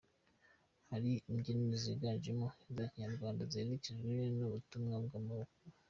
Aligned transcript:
Hari 0.91 1.11
imbyino 1.31 1.75
ziganjemo 1.83 2.47
iza 2.69 2.85
kinyarwanda 2.91 3.41
ziherekejwe 3.51 4.11
n'ubutumwa 4.37 4.95
bw'amahoro. 5.05 5.51